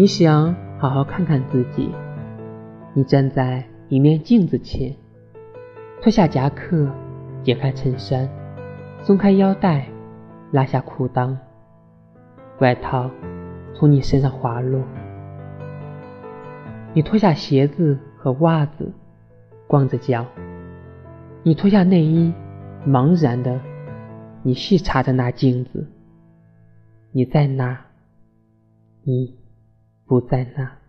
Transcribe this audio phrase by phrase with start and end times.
[0.00, 1.92] 你想好好看看自己。
[2.94, 4.96] 你站在一面镜子前，
[6.00, 6.90] 脱下夹克，
[7.42, 8.26] 解开衬衫，
[9.02, 9.86] 松开腰带，
[10.52, 11.36] 拉下裤裆，
[12.60, 13.10] 外套
[13.74, 14.82] 从你身上滑落。
[16.94, 18.90] 你脱下鞋子和袜子，
[19.66, 20.24] 光着脚。
[21.42, 22.32] 你脱下内衣，
[22.86, 23.60] 茫然的，
[24.42, 25.86] 你细查着那镜子。
[27.12, 27.78] 你在哪？
[29.02, 29.36] 你
[30.10, 30.79] 不在那。